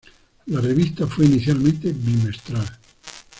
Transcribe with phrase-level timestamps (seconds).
[0.47, 2.65] La revista fue inicialmente bimestral.